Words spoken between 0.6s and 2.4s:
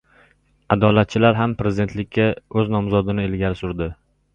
"Adolat"chilar ham prezidentlikka